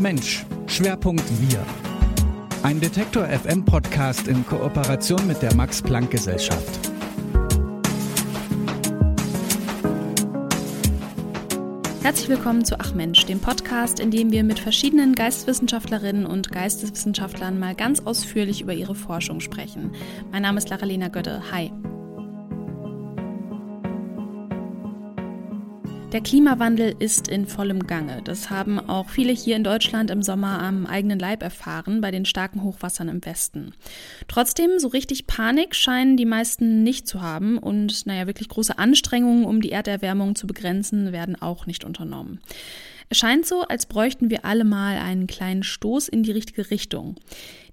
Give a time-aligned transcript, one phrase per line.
[0.00, 1.62] Mensch, Schwerpunkt Wir.
[2.62, 6.90] Ein Detektor FM Podcast in Kooperation mit der Max Planck Gesellschaft.
[12.02, 17.58] Herzlich willkommen zu Ach Mensch, dem Podcast, in dem wir mit verschiedenen Geisteswissenschaftlerinnen und Geisteswissenschaftlern
[17.58, 19.92] mal ganz ausführlich über ihre Forschung sprechen.
[20.32, 21.42] Mein Name ist Lara-Lena Götte.
[21.52, 21.70] Hi.
[26.12, 28.20] Der Klimawandel ist in vollem Gange.
[28.24, 32.24] Das haben auch viele hier in Deutschland im Sommer am eigenen Leib erfahren bei den
[32.24, 33.74] starken Hochwassern im Westen.
[34.26, 39.44] Trotzdem, so richtig Panik scheinen die meisten nicht zu haben und naja, wirklich große Anstrengungen,
[39.44, 42.40] um die Erderwärmung zu begrenzen, werden auch nicht unternommen.
[43.08, 47.20] Es scheint so, als bräuchten wir alle mal einen kleinen Stoß in die richtige Richtung.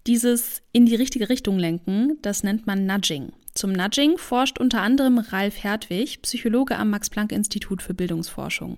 [0.06, 3.32] Dieses in die richtige Richtung lenken, das nennt man Nudging.
[3.58, 8.76] Zum Nudging forscht unter anderem Ralf Hertwig, Psychologe am Max-Planck-Institut für Bildungsforschung.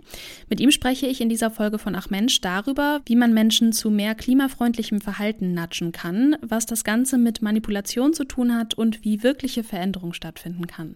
[0.47, 3.89] Mit ihm spreche ich in dieser Folge von Ach Mensch darüber, wie man Menschen zu
[3.89, 9.21] mehr klimafreundlichem Verhalten nudgen kann, was das Ganze mit Manipulation zu tun hat und wie
[9.21, 10.95] wirkliche Veränderung stattfinden kann.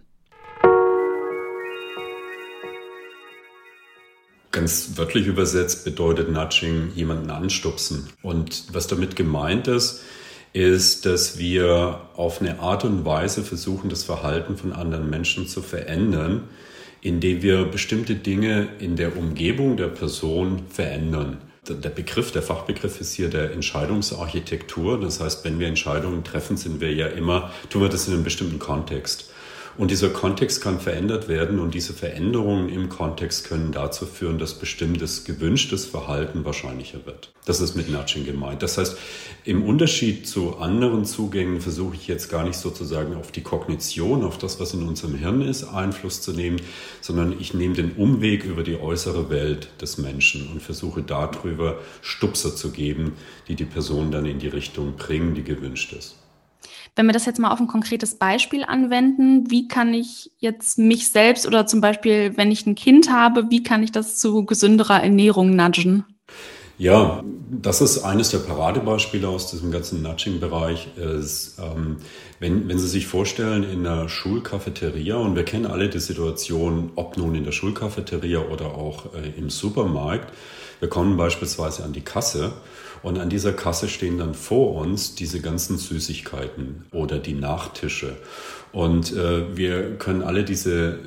[4.51, 8.07] Ganz wörtlich übersetzt bedeutet Nudging jemanden anstupsen.
[8.21, 10.03] Und was damit gemeint ist,
[10.53, 15.61] ist, dass wir auf eine Art und Weise versuchen, das Verhalten von anderen Menschen zu
[15.61, 16.43] verändern,
[17.01, 21.39] indem wir bestimmte Dinge in der Umgebung der Person verändern.
[21.67, 24.99] Der Begriff, der Fachbegriff ist hier der Entscheidungsarchitektur.
[24.99, 28.23] Das heißt, wenn wir Entscheidungen treffen, sind wir ja immer, tun wir das in einem
[28.23, 29.32] bestimmten Kontext.
[29.75, 34.53] Und dieser Kontext kann verändert werden und diese Veränderungen im Kontext können dazu führen, dass
[34.53, 37.31] bestimmtes gewünschtes Verhalten wahrscheinlicher wird.
[37.45, 38.61] Das ist mit Nudging gemeint.
[38.61, 38.95] Das heißt,
[39.45, 44.37] im Unterschied zu anderen Zugängen versuche ich jetzt gar nicht sozusagen auf die Kognition, auf
[44.37, 46.61] das, was in unserem Hirn ist, Einfluss zu nehmen,
[47.01, 52.55] sondern ich nehme den Umweg über die äußere Welt des Menschen und versuche darüber Stupser
[52.55, 53.13] zu geben,
[53.47, 56.22] die die Person dann in die Richtung bringen, die gewünscht ist.
[56.95, 61.09] Wenn wir das jetzt mal auf ein konkretes Beispiel anwenden, wie kann ich jetzt mich
[61.09, 65.01] selbst oder zum Beispiel, wenn ich ein Kind habe, wie kann ich das zu gesünderer
[65.01, 66.05] Ernährung nudgen?
[66.77, 70.89] Ja, das ist eines der Paradebeispiele aus diesem ganzen Nudging-Bereich.
[70.97, 71.97] ähm,
[72.39, 77.15] wenn, wenn Sie sich vorstellen, in der Schulcafeteria, und wir kennen alle die Situation, ob
[77.15, 80.33] nun in der Schulcafeteria oder auch äh, im Supermarkt,
[80.79, 82.53] wir kommen beispielsweise an die Kasse
[83.03, 88.15] und an dieser Kasse stehen dann vor uns diese ganzen Süßigkeiten oder die Nachtische.
[88.71, 90.97] Und äh, wir können alle diese,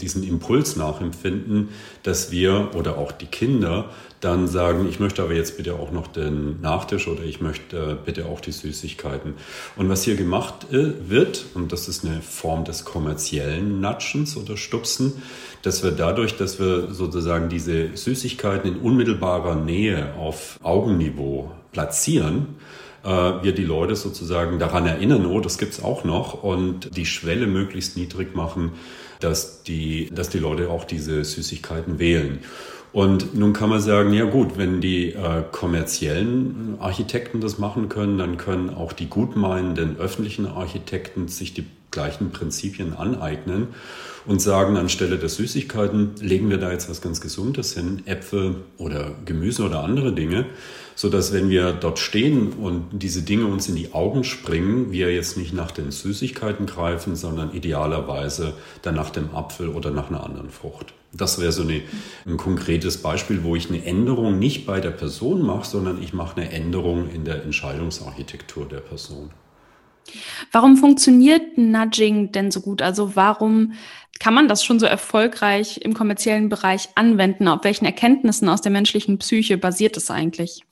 [0.00, 1.68] diesen Impuls nachempfinden,
[2.02, 3.90] dass wir oder auch die Kinder
[4.20, 7.96] dann sagen, ich möchte aber jetzt bitte auch noch den Nachtisch oder ich möchte äh,
[8.04, 9.34] bitte auch die Süßigkeiten.
[9.76, 14.56] Und was hier gemacht äh, wird, und das ist eine Form des kommerziellen Natschens oder
[14.56, 15.22] Stupsen,
[15.62, 22.56] dass wir dadurch, dass wir sozusagen diese Süßigkeiten in unmittelbarer Nähe auf Augenniveau platzieren,
[23.02, 27.46] äh, wir die Leute sozusagen daran erinnern, oh, das gibt's auch noch und die Schwelle
[27.46, 28.72] möglichst niedrig machen,
[29.20, 32.40] dass die, dass die Leute auch diese Süßigkeiten wählen.
[32.92, 38.18] Und nun kann man sagen, ja gut, wenn die äh, kommerziellen Architekten das machen können,
[38.18, 43.68] dann können auch die gutmeinenden öffentlichen Architekten sich die gleichen Prinzipien aneignen
[44.26, 49.12] und sagen, anstelle der Süßigkeiten legen wir da jetzt was ganz Gesundes hin, Äpfel oder
[49.24, 50.46] Gemüse oder andere Dinge,
[50.94, 55.12] so dass wenn wir dort stehen und diese Dinge uns in die Augen springen, wir
[55.14, 60.22] jetzt nicht nach den Süßigkeiten greifen, sondern idealerweise dann nach dem Apfel oder nach einer
[60.22, 60.92] anderen Frucht.
[61.12, 61.82] Das wäre so eine,
[62.26, 66.40] ein konkretes Beispiel, wo ich eine Änderung nicht bei der Person mache, sondern ich mache
[66.40, 69.30] eine Änderung in der Entscheidungsarchitektur der Person.
[70.52, 72.82] Warum funktioniert Nudging denn so gut?
[72.82, 73.74] Also warum
[74.18, 77.48] kann man das schon so erfolgreich im kommerziellen Bereich anwenden?
[77.48, 80.64] Auf welchen Erkenntnissen aus der menschlichen Psyche basiert es eigentlich?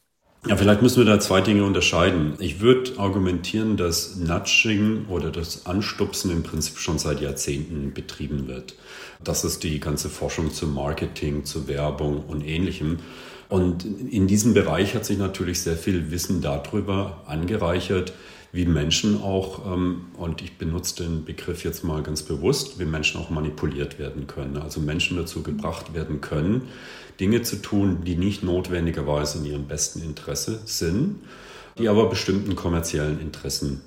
[0.47, 2.35] Ja, vielleicht müssen wir da zwei Dinge unterscheiden.
[2.39, 8.75] Ich würde argumentieren, dass Nudging oder das Anstupsen im Prinzip schon seit Jahrzehnten betrieben wird.
[9.23, 12.99] Das ist die ganze Forschung zum Marketing, zur Werbung und ähnlichem.
[13.49, 18.13] Und in diesem Bereich hat sich natürlich sehr viel Wissen darüber angereichert,
[18.53, 23.21] wie Menschen auch, ähm, und ich benutze den Begriff jetzt mal ganz bewusst, wie Menschen
[23.21, 24.57] auch manipuliert werden können.
[24.57, 26.63] Also Menschen dazu gebracht werden können,
[27.21, 31.17] Dinge zu tun, die nicht notwendigerweise in ihrem besten Interesse sind,
[31.79, 33.83] die aber bestimmten kommerziellen Interessen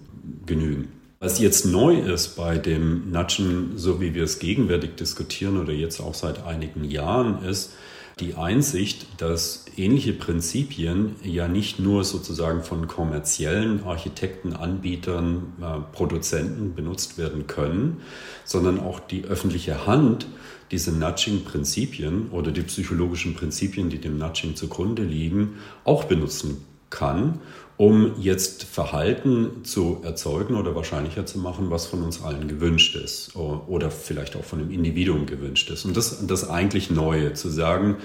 [0.46, 0.90] genügen.
[1.20, 6.00] Was jetzt neu ist bei dem Nudgen, so wie wir es gegenwärtig diskutieren oder jetzt
[6.00, 7.74] auch seit einigen Jahren, ist,
[8.20, 16.76] die Einsicht, dass ähnliche Prinzipien ja nicht nur sozusagen von kommerziellen Architekten, Anbietern, äh, Produzenten
[16.76, 18.02] benutzt werden können,
[18.46, 20.28] sondern auch die öffentliche Hand
[20.72, 27.40] diese Nudging-Prinzipien oder die psychologischen Prinzipien, die dem Nudging zugrunde liegen, auch benutzen kann,
[27.82, 33.36] um jetzt Verhalten zu erzeugen oder wahrscheinlicher zu machen, was von uns allen gewünscht ist
[33.36, 35.86] oder vielleicht auch von dem Individuum gewünscht ist.
[35.86, 37.98] Und das das eigentlich Neue, zu sagen,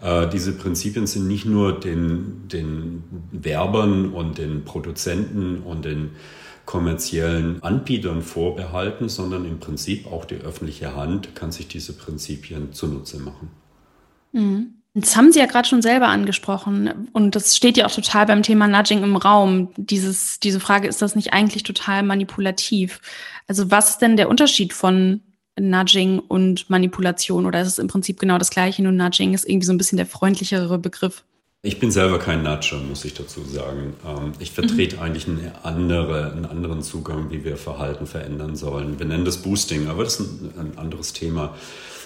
[0.00, 6.12] äh, diese Prinzipien sind nicht nur den, den Werbern und den Produzenten und den
[6.64, 13.18] kommerziellen Anbietern vorbehalten, sondern im Prinzip auch die öffentliche Hand kann sich diese Prinzipien zunutze
[13.18, 13.50] machen.
[14.32, 14.77] Mhm.
[14.94, 18.42] Das haben Sie ja gerade schon selber angesprochen und das steht ja auch total beim
[18.42, 19.70] Thema Nudging im Raum.
[19.76, 23.00] Dieses, diese Frage, ist das nicht eigentlich total manipulativ?
[23.46, 25.20] Also was ist denn der Unterschied von
[25.60, 29.66] Nudging und Manipulation oder ist es im Prinzip genau das gleiche, nur Nudging ist irgendwie
[29.66, 31.24] so ein bisschen der freundlichere Begriff?
[31.62, 33.94] Ich bin selber kein Nudger, muss ich dazu sagen.
[34.06, 35.02] Ähm, ich vertrete mhm.
[35.02, 39.00] eigentlich eine andere, einen anderen Zugang, wie wir Verhalten verändern sollen.
[39.00, 41.56] Wir nennen das Boosting, aber das ist ein, ein anderes Thema.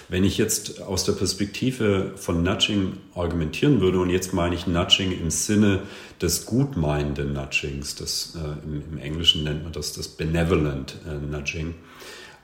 [0.08, 5.12] Wenn ich jetzt aus der Perspektive von Nudging argumentieren würde, und jetzt meine ich Nudging
[5.12, 5.82] im Sinne
[6.20, 11.74] des gutmeinenden Nudgings, das, äh, im, im, Englischen nennt man das das Benevolent äh, Nudging,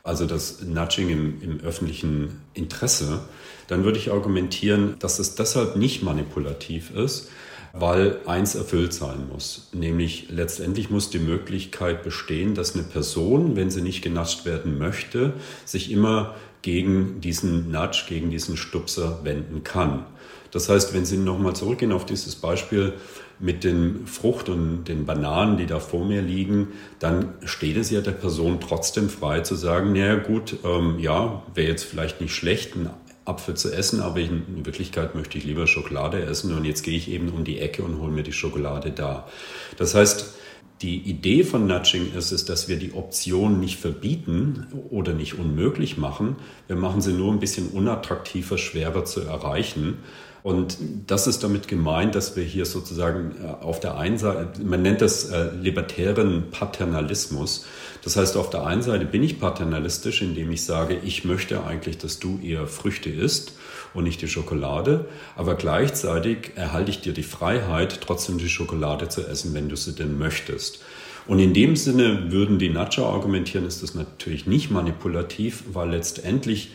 [0.02, 3.20] also das Nudging im, im öffentlichen Interesse,
[3.66, 7.28] dann würde ich argumentieren, dass es deshalb nicht manipulativ ist,
[7.72, 9.68] weil eins erfüllt sein muss.
[9.72, 15.34] Nämlich letztendlich muss die Möglichkeit bestehen, dass eine Person, wenn sie nicht genascht werden möchte,
[15.64, 20.04] sich immer gegen diesen Nudge, gegen diesen Stupser wenden kann.
[20.50, 22.94] Das heißt, wenn Sie nochmal zurückgehen auf dieses Beispiel
[23.38, 26.68] mit den Frucht und den Bananen, die da vor mir liegen,
[26.98, 31.68] dann steht es ja der Person trotzdem frei zu sagen, naja gut, ähm, ja, wäre
[31.68, 32.90] jetzt vielleicht nicht schlecht, einen
[33.24, 37.10] Apfel zu essen, aber in Wirklichkeit möchte ich lieber Schokolade essen und jetzt gehe ich
[37.10, 39.28] eben um die Ecke und hole mir die Schokolade da.
[39.76, 40.34] Das heißt,
[40.82, 45.98] die Idee von Nudging ist es, dass wir die Option nicht verbieten oder nicht unmöglich
[45.98, 46.36] machen.
[46.68, 49.98] Wir machen sie nur ein bisschen unattraktiver, schwerer zu erreichen.
[50.44, 54.82] Und das ist damit gemeint, dass wir hier sozusagen äh, auf der einen Seite, man
[54.82, 57.66] nennt das äh, libertären Paternalismus.
[58.04, 61.98] Das heißt, auf der einen Seite bin ich paternalistisch, indem ich sage, ich möchte eigentlich,
[61.98, 63.52] dass du eher Früchte isst
[63.94, 65.06] und nicht die Schokolade.
[65.36, 69.94] Aber gleichzeitig erhalte ich dir die Freiheit, trotzdem die Schokolade zu essen, wenn du sie
[69.94, 70.82] denn möchtest.
[71.26, 76.70] Und in dem Sinne würden die Natscher argumentieren, ist das natürlich nicht manipulativ, weil letztendlich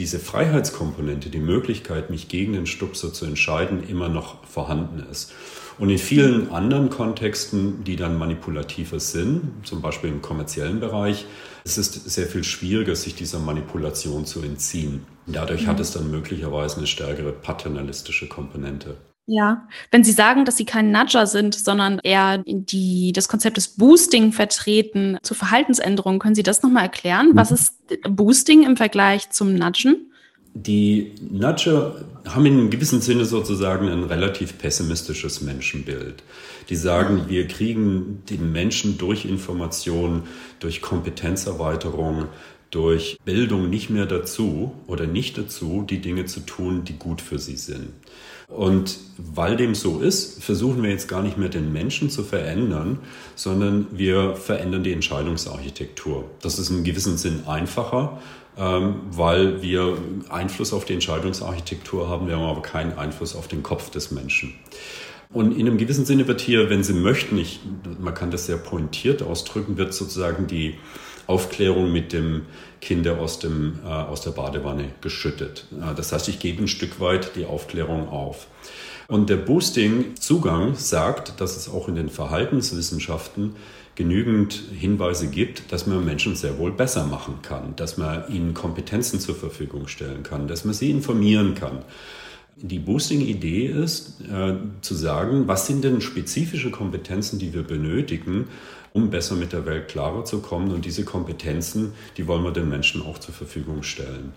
[0.00, 5.34] diese Freiheitskomponente, die Möglichkeit, mich gegen den Stupser zu entscheiden, immer noch vorhanden ist.
[5.78, 11.26] Und in vielen anderen Kontexten, die dann manipulativer sind, zum Beispiel im kommerziellen Bereich,
[11.64, 15.04] ist es sehr viel schwieriger, sich dieser Manipulation zu entziehen.
[15.26, 15.66] Dadurch mhm.
[15.66, 18.96] hat es dann möglicherweise eine stärkere paternalistische Komponente.
[19.26, 23.68] Ja, wenn Sie sagen, dass Sie kein Nudger sind, sondern eher die, das Konzept des
[23.68, 27.30] Boosting vertreten zur Verhaltensänderung, können Sie das nochmal erklären?
[27.34, 27.54] Was mhm.
[27.54, 27.74] ist
[28.08, 30.10] Boosting im Vergleich zum Nudgen?
[30.54, 36.24] Die Nudger haben in einem gewissen Sinne sozusagen ein relativ pessimistisches Menschenbild.
[36.68, 40.24] Die sagen, wir kriegen den Menschen durch Information,
[40.58, 42.26] durch Kompetenzerweiterung,
[42.70, 47.38] durch Bildung nicht mehr dazu oder nicht dazu, die Dinge zu tun, die gut für
[47.38, 47.88] sie sind.
[48.48, 52.98] Und weil dem so ist, versuchen wir jetzt gar nicht mehr den Menschen zu verändern,
[53.36, 56.24] sondern wir verändern die Entscheidungsarchitektur.
[56.42, 58.20] Das ist in gewissem Sinn einfacher,
[58.58, 59.96] ähm, weil wir
[60.28, 64.54] Einfluss auf die Entscheidungsarchitektur haben, wir haben aber keinen Einfluss auf den Kopf des Menschen.
[65.32, 67.60] Und in einem gewissen Sinne wird hier, wenn Sie möchten, ich,
[68.00, 70.74] man kann das sehr pointiert ausdrücken, wird sozusagen die
[71.28, 72.42] Aufklärung mit dem
[72.80, 75.66] Kinder aus, dem, äh, aus der Badewanne geschüttet.
[75.72, 78.46] Äh, das heißt, ich gebe ein Stück weit die Aufklärung auf.
[79.08, 83.56] Und der Boosting-Zugang sagt, dass es auch in den Verhaltenswissenschaften
[83.96, 89.18] genügend Hinweise gibt, dass man Menschen sehr wohl besser machen kann, dass man ihnen Kompetenzen
[89.18, 91.80] zur Verfügung stellen kann, dass man sie informieren kann.
[92.56, 98.48] Die Boosting-Idee ist äh, zu sagen, was sind denn spezifische Kompetenzen, die wir benötigen,
[98.92, 100.72] um besser mit der Welt klarer zu kommen.
[100.72, 104.32] Und diese Kompetenzen, die wollen wir den Menschen auch zur Verfügung stellen.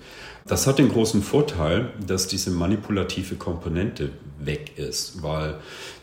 [0.45, 5.55] Das hat den großen Vorteil, dass diese manipulative Komponente weg ist, weil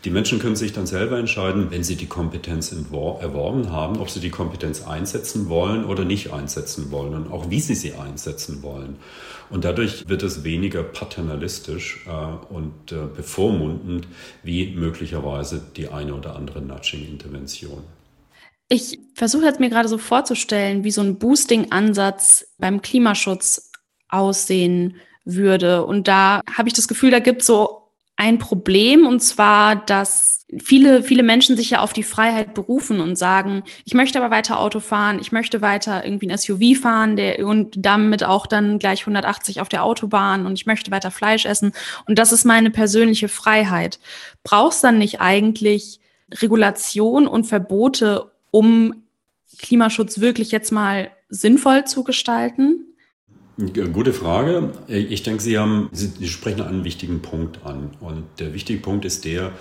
[0.05, 4.21] die Menschen können sich dann selber entscheiden, wenn sie die Kompetenz erworben haben, ob sie
[4.21, 8.97] die Kompetenz einsetzen wollen oder nicht einsetzen wollen und auch wie sie sie einsetzen wollen.
[9.51, 14.09] Und dadurch wird es weniger paternalistisch äh, und äh, bevormundend
[14.43, 17.83] wie möglicherweise die eine oder andere Nudging-Intervention.
[18.73, 23.73] Ich versuche jetzt mir gerade so vorzustellen, wie so ein Boosting-Ansatz beim Klimaschutz
[24.09, 25.85] aussehen würde.
[25.85, 27.81] Und da habe ich das Gefühl, da gibt es so
[28.15, 33.17] ein Problem, und zwar, dass viele, viele Menschen sich ja auf die Freiheit berufen und
[33.17, 37.45] sagen, ich möchte aber weiter Auto fahren, ich möchte weiter irgendwie ein SUV fahren der,
[37.45, 41.73] und damit auch dann gleich 180 auf der Autobahn und ich möchte weiter Fleisch essen.
[42.07, 43.99] Und das ist meine persönliche Freiheit.
[44.45, 45.99] Brauchst dann nicht eigentlich
[46.31, 48.95] Regulation und Verbote, um
[49.59, 52.87] Klimaschutz wirklich jetzt mal sinnvoll zu gestalten?
[53.93, 54.73] Gute Frage.
[54.89, 57.91] Ich denke, Sie haben, Sie sprechen einen wichtigen Punkt an.
[58.01, 59.53] Und der wichtige Punkt ist der,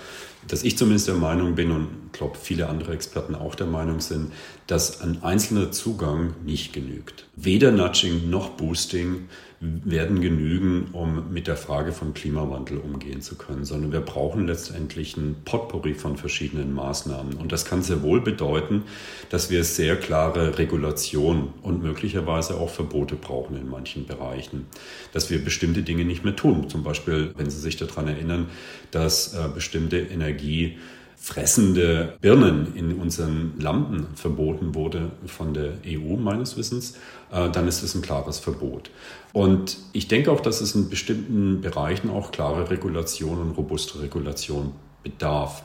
[0.48, 4.32] dass ich zumindest der Meinung bin und glaube viele andere Experten auch der Meinung sind,
[4.66, 7.26] dass ein einzelner Zugang nicht genügt.
[7.36, 9.28] Weder Nudging noch Boosting
[9.60, 15.18] werden genügen, um mit der Frage von Klimawandel umgehen zu können, sondern wir brauchen letztendlich
[15.18, 17.34] ein Potpourri von verschiedenen Maßnahmen.
[17.34, 18.84] Und das kann sehr wohl bedeuten,
[19.28, 24.64] dass wir sehr klare Regulation und möglicherweise auch Verbote brauchen in manchen Bereichen,
[25.12, 26.70] dass wir bestimmte Dinge nicht mehr tun.
[26.70, 28.46] Zum Beispiel, wenn Sie sich daran erinnern,
[28.92, 30.78] dass äh, bestimmte Energie
[31.22, 36.94] fressende Birnen in unseren Lampen verboten wurde von der EU meines Wissens,
[37.30, 38.90] äh, dann ist es ein klares Verbot.
[39.34, 44.72] Und ich denke auch, dass es in bestimmten Bereichen auch klare Regulation und robuste Regulation
[45.02, 45.62] bedarf.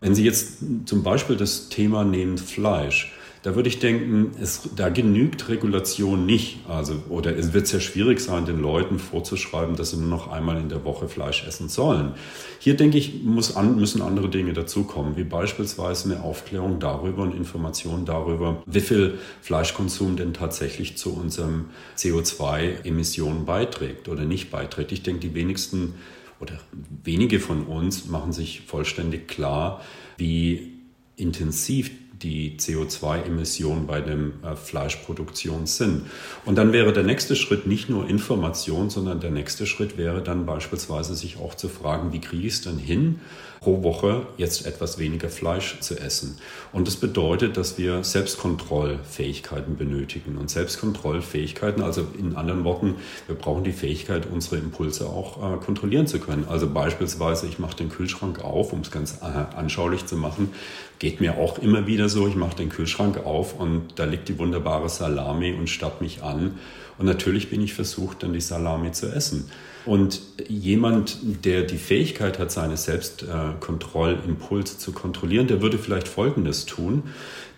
[0.00, 3.12] Wenn Sie jetzt zum Beispiel das Thema nehmen Fleisch,
[3.42, 6.58] da würde ich denken, es, da genügt Regulation nicht.
[6.68, 10.60] Also, oder es wird sehr schwierig sein, den Leuten vorzuschreiben, dass sie nur noch einmal
[10.60, 12.12] in der Woche Fleisch essen sollen.
[12.58, 17.34] Hier denke ich, muss an, müssen andere Dinge dazukommen, wie beispielsweise eine Aufklärung darüber und
[17.34, 21.66] Informationen darüber, wie viel Fleischkonsum denn tatsächlich zu unserem
[21.96, 24.92] CO2-Emissionen beiträgt oder nicht beiträgt.
[24.92, 25.94] Ich denke, die wenigsten
[26.40, 26.58] oder
[27.04, 29.80] wenige von uns machen sich vollständig klar,
[30.18, 30.72] wie
[31.16, 31.90] intensiv
[32.22, 36.06] die CO2-Emissionen bei der äh, Fleischproduktion sind.
[36.44, 40.46] Und dann wäre der nächste Schritt nicht nur Information, sondern der nächste Schritt wäre dann
[40.46, 43.20] beispielsweise sich auch zu fragen, wie kriege ich es denn hin,
[43.60, 46.38] pro Woche jetzt etwas weniger Fleisch zu essen.
[46.72, 50.38] Und das bedeutet, dass wir Selbstkontrollfähigkeiten benötigen.
[50.38, 52.94] Und Selbstkontrollfähigkeiten, also in anderen Worten,
[53.26, 56.46] wir brauchen die Fähigkeit, unsere Impulse auch äh, kontrollieren zu können.
[56.48, 60.52] Also beispielsweise, ich mache den Kühlschrank auf, um es ganz äh, anschaulich zu machen,
[60.98, 64.38] geht mir auch immer wieder so, ich mache den Kühlschrank auf und da liegt die
[64.38, 66.58] wunderbare Salami und starrt mich an.
[67.00, 69.50] Und natürlich bin ich versucht, dann die Salami zu essen.
[69.86, 71.16] Und jemand,
[71.46, 77.04] der die Fähigkeit hat, seine Selbstkontrollimpulse zu kontrollieren, der würde vielleicht Folgendes tun.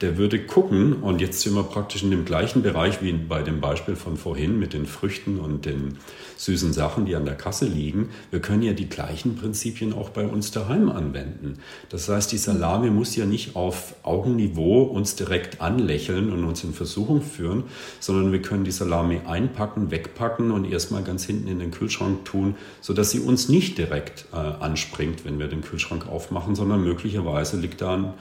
[0.01, 3.61] Der würde gucken, und jetzt sind wir praktisch in dem gleichen Bereich wie bei dem
[3.61, 5.99] Beispiel von vorhin mit den Früchten und den
[6.43, 8.11] süßen Sachen, die an der Kasse liegen.
[8.31, 11.59] Wir können ja die gleichen Prinzipien auch bei uns daheim anwenden.
[11.89, 16.75] Das heißt, die Salami muss ja nicht auf Augenniveau uns direkt anlächeln und uns in
[16.75, 17.65] Versuchung führen,
[18.01, 22.57] sondern wir können die Salami einpacken, wegpacken und erstmal ganz hinten in den Kühlschrank tun,
[22.81, 27.81] sodass sie uns nicht direkt äh, anspringt, wenn wir den Kühlschrank aufmachen, sondern möglicherweise liegt
[27.81, 28.15] da ein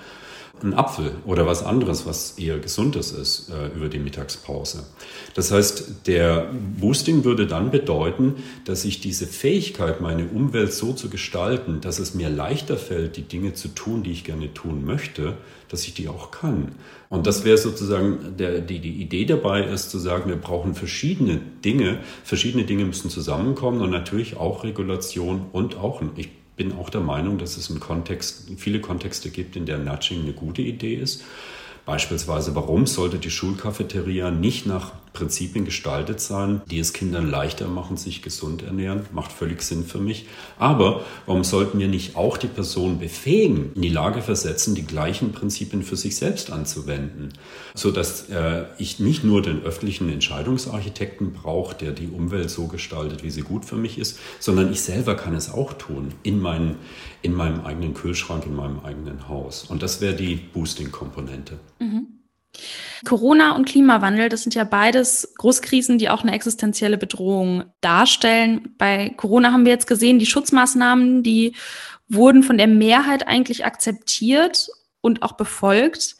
[0.63, 4.83] ein Apfel oder was anderes, was eher gesundes ist äh, über die Mittagspause.
[5.33, 11.09] Das heißt, der Boosting würde dann bedeuten, dass ich diese Fähigkeit, meine Umwelt so zu
[11.09, 15.37] gestalten, dass es mir leichter fällt, die Dinge zu tun, die ich gerne tun möchte,
[15.69, 16.73] dass ich die auch kann.
[17.09, 21.39] Und das wäre sozusagen der, die, die Idee dabei ist zu sagen, wir brauchen verschiedene
[21.63, 26.29] Dinge, verschiedene Dinge müssen zusammenkommen und natürlich auch Regulation und auch, ich
[26.61, 30.61] bin auch der Meinung, dass es Kontext, viele Kontexte gibt, in der Nudging eine gute
[30.61, 31.23] Idee ist.
[31.87, 37.97] Beispielsweise, warum sollte die Schulcafeteria nicht nach Prinzipien gestaltet sein, die es Kindern leichter machen,
[37.97, 39.05] sich gesund ernähren?
[39.11, 40.25] Macht völlig Sinn für mich.
[40.57, 45.33] Aber warum sollten wir nicht auch die Person befähigen, in die Lage versetzen, die gleichen
[45.33, 47.33] Prinzipien für sich selbst anzuwenden?
[47.73, 53.31] Sodass äh, ich nicht nur den öffentlichen Entscheidungsarchitekten brauche, der die Umwelt so gestaltet, wie
[53.31, 56.75] sie gut für mich ist, sondern ich selber kann es auch tun in, mein,
[57.21, 59.65] in meinem eigenen Kühlschrank, in meinem eigenen Haus.
[59.65, 61.59] Und das wäre die Boosting-Komponente.
[61.79, 62.07] Mhm.
[63.05, 68.75] Corona und Klimawandel, das sind ja beides Großkrisen, die auch eine existenzielle Bedrohung darstellen.
[68.77, 71.55] Bei Corona haben wir jetzt gesehen, die Schutzmaßnahmen, die
[72.07, 74.67] wurden von der Mehrheit eigentlich akzeptiert
[75.01, 76.15] und auch befolgt.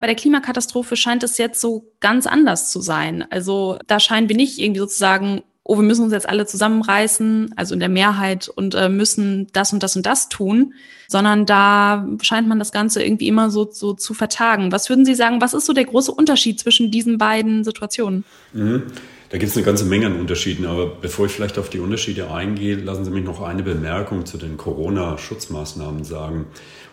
[0.00, 3.24] Bei der Klimakatastrophe scheint es jetzt so ganz anders zu sein.
[3.30, 7.74] Also da scheinen wir nicht irgendwie sozusagen oh, wir müssen uns jetzt alle zusammenreißen, also
[7.74, 10.74] in der Mehrheit, und äh, müssen das und das und das tun,
[11.08, 14.72] sondern da scheint man das Ganze irgendwie immer so, so zu vertagen.
[14.72, 18.24] Was würden Sie sagen, was ist so der große Unterschied zwischen diesen beiden Situationen?
[18.52, 18.82] Mhm.
[19.30, 22.30] Da gibt es eine ganze Menge an Unterschieden, aber bevor ich vielleicht auf die Unterschiede
[22.30, 26.46] eingehe, lassen Sie mich noch eine Bemerkung zu den Corona-Schutzmaßnahmen sagen.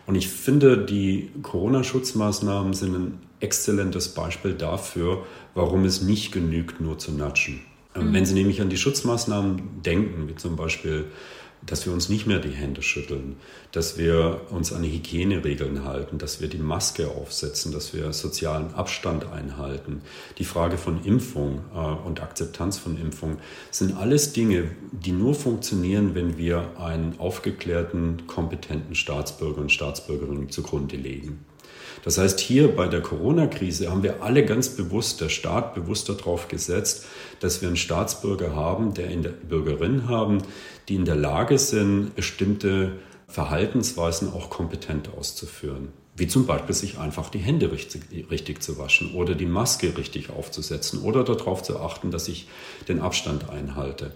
[0.06, 6.98] Und ich finde, die Corona-Schutzmaßnahmen sind ein exzellentes Beispiel dafür, warum es nicht genügt, nur
[6.98, 7.60] zu natschen.
[7.96, 8.14] Mhm.
[8.14, 11.06] Wenn Sie nämlich an die Schutzmaßnahmen denken, wie zum Beispiel
[11.66, 13.36] dass wir uns nicht mehr die Hände schütteln,
[13.72, 18.74] dass wir uns an die Hygieneregeln halten, dass wir die Maske aufsetzen, dass wir sozialen
[18.74, 20.02] Abstand einhalten.
[20.38, 23.38] Die Frage von Impfung äh, und Akzeptanz von Impfung
[23.72, 30.96] sind alles Dinge, die nur funktionieren, wenn wir einen aufgeklärten, kompetenten Staatsbürger und Staatsbürgerinnen zugrunde
[30.96, 31.46] legen.
[32.04, 36.48] Das heißt, hier bei der Corona-Krise haben wir alle ganz bewusst, der Staat bewusst darauf
[36.48, 37.06] gesetzt,
[37.40, 40.40] dass wir einen Staatsbürger haben, der in der Bürgerin haben,
[40.88, 42.94] die in der Lage sind, bestimmte
[43.28, 45.90] Verhaltensweisen auch kompetent auszuführen.
[46.16, 50.30] Wie zum Beispiel sich einfach die Hände richtig, richtig, zu waschen oder die Maske richtig
[50.32, 52.48] aufzusetzen oder darauf zu achten, dass ich
[52.90, 54.12] den Abstand einhalte.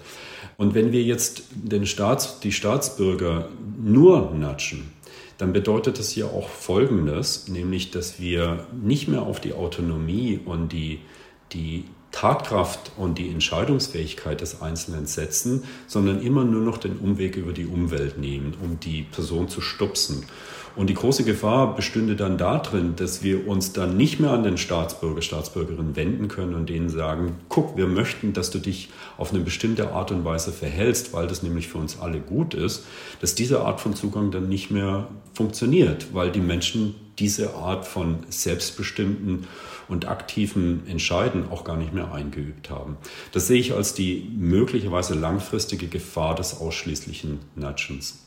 [0.57, 3.47] Und wenn wir jetzt den Staats, die Staatsbürger
[3.81, 4.91] nur natschen,
[5.37, 10.71] dann bedeutet das ja auch Folgendes, nämlich dass wir nicht mehr auf die Autonomie und
[10.71, 10.99] die,
[11.51, 17.51] die Tatkraft und die Entscheidungsfähigkeit des Einzelnen setzen, sondern immer nur noch den Umweg über
[17.51, 20.23] die Umwelt nehmen, um die Person zu stupsen.
[20.75, 24.57] Und die große Gefahr bestünde dann darin, dass wir uns dann nicht mehr an den
[24.57, 29.43] Staatsbürger, Staatsbürgerinnen wenden können und denen sagen, guck, wir möchten, dass du dich auf eine
[29.43, 32.85] bestimmte Art und Weise verhältst, weil das nämlich für uns alle gut ist,
[33.21, 38.19] dass diese Art von Zugang dann nicht mehr funktioniert, weil die Menschen diese Art von
[38.29, 39.47] selbstbestimmten
[39.87, 42.97] und aktiven Entscheiden auch gar nicht mehr eingeübt haben.
[43.31, 48.19] Das sehe ich als die möglicherweise langfristige Gefahr des ausschließlichen Nudgens.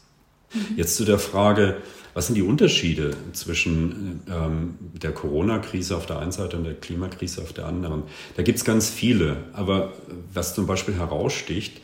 [0.53, 0.77] Mhm.
[0.77, 1.79] Jetzt zu der Frage,
[2.15, 7.43] was sind die Unterschiede zwischen ähm, der Corona-Krise auf der einen Seite und der Klimakrise
[7.43, 8.05] auf der anderen?
[8.37, 9.93] Da gibt es ganz viele, aber
[10.33, 11.81] was zum Beispiel heraussticht,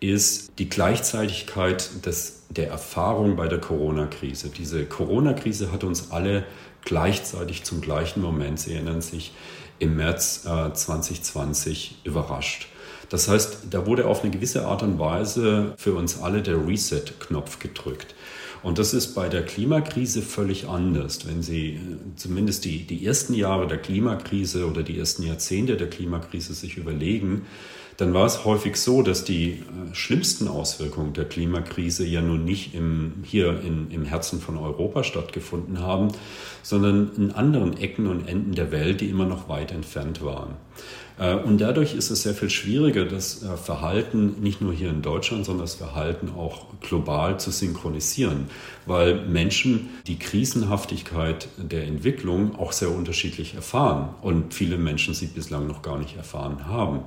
[0.00, 4.50] ist die Gleichzeitigkeit des, der Erfahrung bei der Corona-Krise.
[4.50, 6.44] Diese Corona-Krise hat uns alle
[6.84, 9.32] gleichzeitig zum gleichen Moment, Sie erinnern sich,
[9.78, 12.68] im März äh, 2020 überrascht.
[13.08, 17.58] Das heißt, da wurde auf eine gewisse Art und Weise für uns alle der Reset-Knopf
[17.58, 18.14] gedrückt.
[18.62, 21.26] Und das ist bei der Klimakrise völlig anders.
[21.26, 21.78] Wenn Sie äh,
[22.16, 27.46] zumindest die, die ersten Jahre der Klimakrise oder die ersten Jahrzehnte der Klimakrise sich überlegen,
[28.00, 32.74] dann war es häufig so, dass die äh, schlimmsten Auswirkungen der Klimakrise ja nun nicht
[32.74, 36.08] im, hier in, im Herzen von Europa stattgefunden haben,
[36.62, 40.54] sondern in anderen Ecken und Enden der Welt, die immer noch weit entfernt waren.
[41.18, 45.02] Äh, und dadurch ist es sehr viel schwieriger, das äh, Verhalten nicht nur hier in
[45.02, 48.46] Deutschland, sondern das Verhalten auch global zu synchronisieren,
[48.86, 55.66] weil Menschen die Krisenhaftigkeit der Entwicklung auch sehr unterschiedlich erfahren und viele Menschen sie bislang
[55.66, 57.00] noch gar nicht erfahren haben.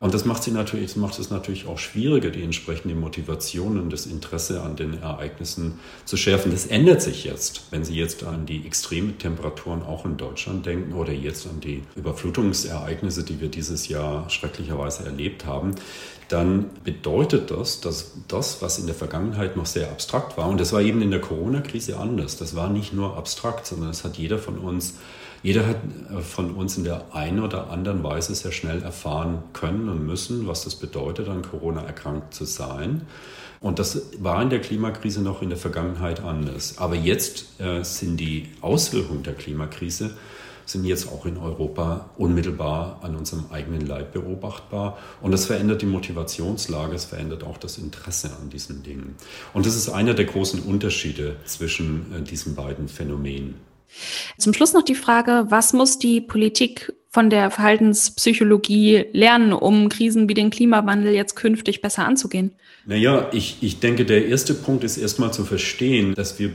[0.00, 3.92] Und das macht, sie natürlich, das macht es natürlich auch schwieriger, die entsprechende Motivation und
[3.92, 6.52] das Interesse an den Ereignissen zu schärfen.
[6.52, 10.92] Das ändert sich jetzt, wenn Sie jetzt an die extremen Temperaturen auch in Deutschland denken
[10.92, 15.74] oder jetzt an die Überflutungsereignisse, die wir dieses Jahr schrecklicherweise erlebt haben
[16.28, 20.72] dann bedeutet das, dass das, was in der Vergangenheit noch sehr abstrakt war, und das
[20.72, 24.38] war eben in der Corona-Krise anders, das war nicht nur abstrakt, sondern es hat jeder
[24.38, 24.94] von uns
[25.42, 25.76] jeder hat
[26.10, 30.46] äh, von uns in der einen oder anderen Weise sehr schnell erfahren können und müssen,
[30.46, 33.02] was das bedeutet, an Corona erkrankt zu sein.
[33.60, 36.78] Und das war in der Klimakrise noch in der Vergangenheit anders.
[36.78, 40.12] Aber jetzt äh, sind die Auswirkungen der Klimakrise
[40.70, 44.98] sind jetzt auch in Europa unmittelbar an unserem eigenen Leib beobachtbar.
[45.22, 49.16] Und das verändert die Motivationslage, es verändert auch das Interesse an diesen Dingen.
[49.54, 53.54] Und das ist einer der großen Unterschiede zwischen äh, diesen beiden Phänomenen.
[54.38, 60.28] Zum Schluss noch die Frage, was muss die Politik von der Verhaltenspsychologie lernen, um Krisen
[60.28, 62.52] wie den Klimawandel jetzt künftig besser anzugehen?
[62.84, 66.50] Naja, ich, ich denke, der erste Punkt ist erstmal zu verstehen, dass wir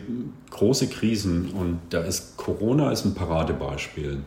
[0.52, 4.20] große Krisen, und da ist Corona ist ein Paradebeispiel,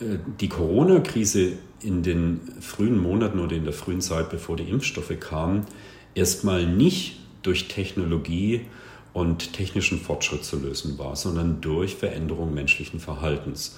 [0.00, 0.04] äh,
[0.40, 5.66] die Corona-Krise in den frühen Monaten oder in der frühen Zeit, bevor die Impfstoffe kamen,
[6.14, 8.62] erstmal nicht durch Technologie
[9.12, 13.76] und technischen Fortschritt zu lösen war, sondern durch Veränderung menschlichen Verhaltens.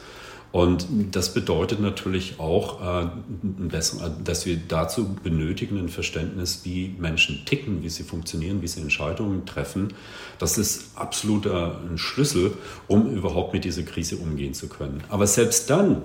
[0.52, 3.08] Und das bedeutet natürlich auch, äh,
[3.42, 9.46] dass wir dazu benötigen ein Verständnis, wie Menschen ticken, wie sie funktionieren, wie sie Entscheidungen
[9.46, 9.94] treffen.
[10.38, 12.52] Das ist absoluter ein Schlüssel,
[12.86, 15.02] um überhaupt mit dieser Krise umgehen zu können.
[15.08, 16.02] Aber selbst dann,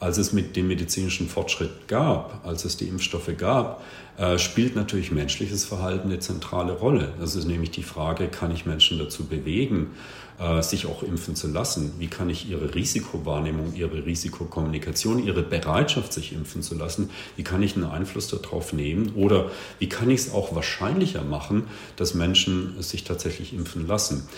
[0.00, 3.82] als es mit dem medizinischen Fortschritt gab, als es die Impfstoffe gab,
[4.18, 7.12] äh, spielt natürlich menschliches Verhalten eine zentrale Rolle.
[7.20, 9.90] Das ist nämlich die Frage, kann ich Menschen dazu bewegen,
[10.38, 11.92] äh, sich auch impfen zu lassen?
[11.98, 17.62] Wie kann ich ihre Risikowahrnehmung, ihre Risikokommunikation, ihre Bereitschaft, sich impfen zu lassen, wie kann
[17.62, 19.12] ich einen Einfluss darauf nehmen?
[19.14, 21.64] Oder wie kann ich es auch wahrscheinlicher machen,
[21.96, 24.28] dass Menschen sich tatsächlich impfen lassen?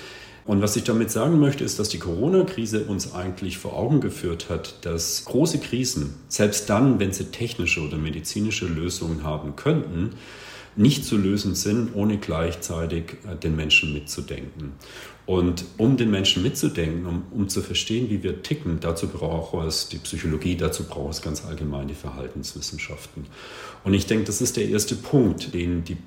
[0.49, 4.49] Und was ich damit sagen möchte, ist, dass die Corona-Krise uns eigentlich vor Augen geführt
[4.49, 10.13] hat, dass große Krisen, selbst dann, wenn sie technische oder medizinische Lösungen haben könnten,
[10.75, 14.73] nicht zu lösen sind, ohne gleichzeitig äh, den Menschen mitzudenken.
[15.27, 19.91] Und um den Menschen mitzudenken, um, um zu verstehen, wie wir ticken, dazu braucht es
[19.91, 23.27] die Psychologie, dazu braucht es ganz allgemein die Verhaltenswissenschaften.
[23.85, 25.99] Und ich denke, das ist der erste Punkt, den die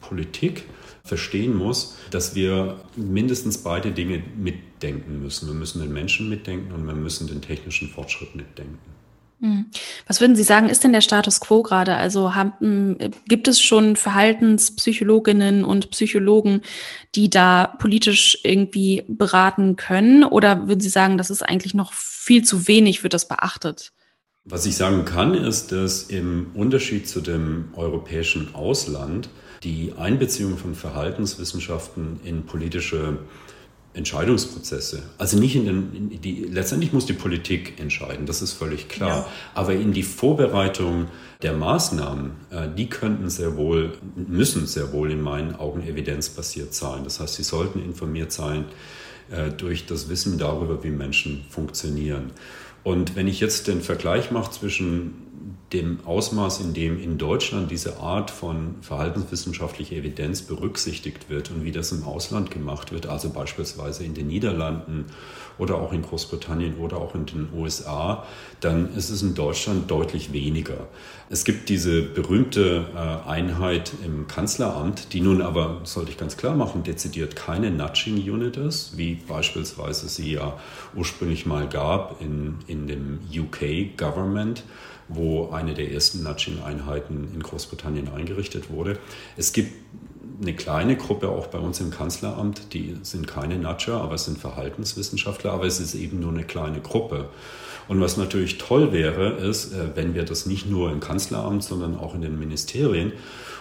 [0.00, 0.62] Politik
[1.04, 5.46] verstehen muss, dass wir mindestens beide Dinge mitdenken müssen.
[5.46, 8.78] Wir müssen den Menschen mitdenken und wir müssen den technischen Fortschritt mitdenken.
[9.40, 9.66] Hm.
[10.06, 11.96] Was würden Sie sagen, ist denn der Status quo gerade?
[11.96, 12.96] Also haben,
[13.28, 16.62] gibt es schon Verhaltenspsychologinnen und Psychologen,
[17.14, 20.24] die da politisch irgendwie beraten können?
[20.24, 23.92] Oder würden Sie sagen, das ist eigentlich noch viel zu wenig, wird das beachtet?
[24.46, 29.28] Was ich sagen kann, ist, dass im Unterschied zu dem europäischen Ausland
[29.64, 33.18] die Einbeziehung von Verhaltenswissenschaften in politische
[33.94, 35.04] Entscheidungsprozesse.
[35.18, 39.08] Also nicht in den, in die, letztendlich muss die Politik entscheiden, das ist völlig klar.
[39.08, 39.26] Ja.
[39.54, 41.06] Aber in die Vorbereitung
[41.42, 47.04] der Maßnahmen, äh, die könnten sehr wohl, müssen sehr wohl in meinen Augen evidenzbasiert sein.
[47.04, 48.64] Das heißt, sie sollten informiert sein
[49.30, 52.32] äh, durch das Wissen darüber, wie Menschen funktionieren.
[52.82, 55.14] Und wenn ich jetzt den Vergleich mache zwischen
[55.72, 61.72] dem Ausmaß, in dem in Deutschland diese Art von verhaltenswissenschaftlicher Evidenz berücksichtigt wird und wie
[61.72, 65.06] das im Ausland gemacht wird, also beispielsweise in den Niederlanden
[65.58, 68.24] oder auch in Großbritannien oder auch in den USA,
[68.60, 70.88] dann ist es in Deutschland deutlich weniger.
[71.30, 76.54] Es gibt diese berühmte äh, Einheit im Kanzleramt, die nun aber, sollte ich ganz klar
[76.54, 80.58] machen, dezidiert keine Nudging Unit ist, wie beispielsweise sie ja
[80.94, 84.64] ursprünglich mal gab in, in dem UK Government
[85.08, 88.98] wo eine der ersten Nudging-Einheiten in Großbritannien eingerichtet wurde.
[89.36, 89.72] Es gibt
[90.40, 94.38] eine kleine Gruppe auch bei uns im Kanzleramt, die sind keine Nudger, aber es sind
[94.38, 97.28] Verhaltenswissenschaftler, aber es ist eben nur eine kleine Gruppe.
[97.86, 101.96] Und was natürlich toll wäre, ist, äh, wenn wir das nicht nur im Kanzleramt, sondern
[101.98, 103.12] auch in den Ministerien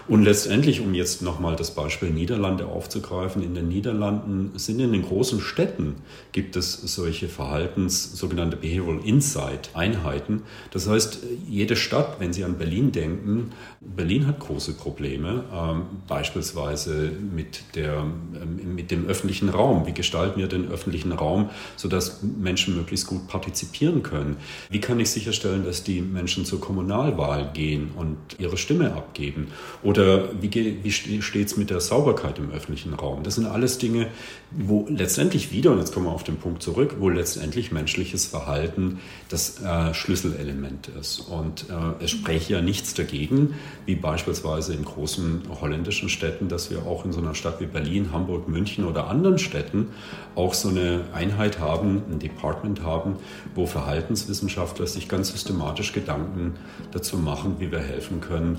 [0.07, 5.03] und letztendlich, um jetzt nochmal das Beispiel Niederlande aufzugreifen, in den Niederlanden sind in den
[5.03, 5.95] großen Städten
[6.33, 10.43] gibt es solche Verhaltens, sogenannte Behavioral Insight Einheiten.
[10.71, 17.11] Das heißt, jede Stadt, wenn Sie an Berlin denken, Berlin hat große Probleme, ähm, beispielsweise
[17.33, 19.85] mit, der, ähm, mit dem öffentlichen Raum.
[19.85, 24.37] Wie gestalten wir den öffentlichen Raum, sodass Menschen möglichst gut partizipieren können?
[24.69, 29.47] Wie kann ich sicherstellen, dass die Menschen zur Kommunalwahl gehen und ihre Stimme abgeben?
[29.93, 33.21] Oder wie, wie steht es mit der Sauberkeit im öffentlichen Raum?
[33.21, 34.07] Das sind alles Dinge,
[34.49, 38.99] wo letztendlich wieder, und jetzt kommen wir auf den Punkt zurück, wo letztendlich menschliches Verhalten
[39.29, 41.19] das äh, Schlüsselelement ist.
[41.19, 43.53] Und äh, es spreche ja nichts dagegen,
[43.85, 48.11] wie beispielsweise in großen holländischen Städten, dass wir auch in so einer Stadt wie Berlin,
[48.11, 49.89] Hamburg, München oder anderen Städten
[50.33, 53.17] auch so eine Einheit haben, ein Department haben,
[53.53, 56.55] wo Verhaltenswissenschaftler sich ganz systematisch Gedanken
[56.91, 58.57] dazu machen, wie wir helfen können,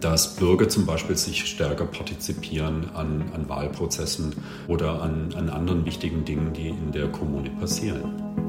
[0.00, 4.34] dass Bürger zum Beispiel sich stärker partizipieren an, an Wahlprozessen
[4.66, 8.47] oder an, an anderen wichtigen Dingen, die in der Kommune passieren.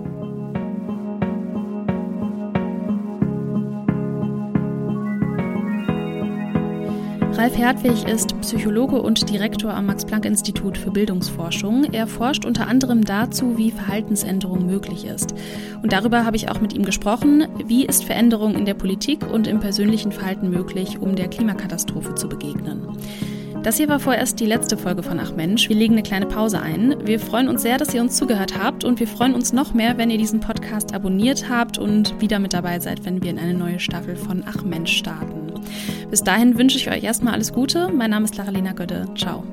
[7.39, 11.85] Ralf Hertwig ist Psychologe und Direktor am Max-Planck-Institut für Bildungsforschung.
[11.93, 15.33] Er forscht unter anderem dazu, wie Verhaltensänderung möglich ist.
[15.81, 19.47] Und darüber habe ich auch mit ihm gesprochen, wie ist Veränderung in der Politik und
[19.47, 22.85] im persönlichen Verhalten möglich, um der Klimakatastrophe zu begegnen.
[23.63, 25.69] Das hier war vorerst die letzte Folge von Ach Mensch.
[25.69, 26.93] Wir legen eine kleine Pause ein.
[27.05, 29.97] Wir freuen uns sehr, dass ihr uns zugehört habt und wir freuen uns noch mehr,
[29.97, 33.53] wenn ihr diesen Podcast abonniert habt und wieder mit dabei seid, wenn wir in eine
[33.53, 35.48] neue Staffel von Ach Mensch starten.
[36.09, 37.89] Bis dahin wünsche ich euch erstmal alles Gute.
[37.89, 39.07] Mein Name ist Laralina Götte.
[39.15, 39.43] Ciao.